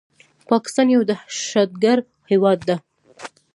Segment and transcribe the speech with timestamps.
[0.49, 2.75] پاکستان يو دهشتګرد هيواد ده